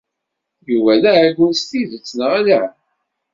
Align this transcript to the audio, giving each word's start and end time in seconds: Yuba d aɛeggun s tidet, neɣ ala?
Yuba 0.71 0.93
d 1.01 1.03
aɛeggun 1.11 1.53
s 1.59 1.61
tidet, 1.69 2.07
neɣ 2.17 2.31
ala? 2.39 2.61